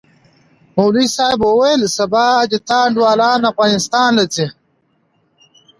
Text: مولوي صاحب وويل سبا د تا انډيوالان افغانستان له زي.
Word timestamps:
مولوي 0.75 1.05
صاحب 1.15 1.39
وويل 1.49 1.81
سبا 1.97 2.25
د 2.51 2.53
تا 2.67 2.77
انډيوالان 2.87 3.39
افغانستان 3.51 4.09
له 4.17 4.23
زي. 4.35 4.47